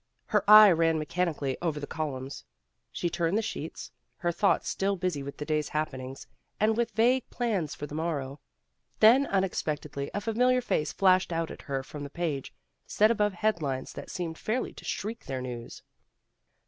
Her 0.25 0.43
eye 0.49 0.71
ran 0.71 0.97
mechanically 0.97 1.59
over 1.61 1.79
the 1.79 1.85
columns. 1.85 2.43
She 2.91 3.07
turned 3.07 3.37
the 3.37 3.43
sheets, 3.43 3.91
her 4.17 4.31
thoughts 4.31 4.67
still 4.67 4.95
busy 4.95 5.21
with 5.21 5.37
the 5.37 5.45
day's 5.45 5.69
happenings, 5.69 6.25
and 6.59 6.75
with 6.75 6.89
vague 6.95 7.29
plans 7.29 7.75
for 7.75 7.85
the 7.85 7.93
morrow. 7.93 8.39
Then 8.99 9.25
DELIVERANCE 9.25 9.61
233 9.61 10.07
unexpectedly 10.07 10.11
a 10.15 10.19
familiar 10.21 10.61
face 10.61 10.91
flashed 10.91 11.31
out 11.31 11.51
at 11.51 11.61
her 11.61 11.83
from 11.83 12.01
the 12.03 12.09
page, 12.09 12.51
set 12.87 13.11
above 13.11 13.33
head 13.33 13.61
lines 13.61 13.93
that 13.93 14.09
seemed 14.09 14.39
fairly 14.39 14.73
to 14.73 14.83
shriek 14.85 15.25
their 15.27 15.39
news. 15.39 15.83